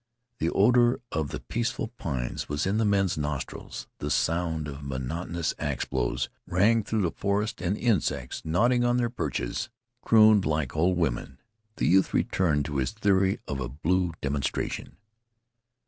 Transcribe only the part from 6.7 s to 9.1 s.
through the forest, and the insects, nodding upon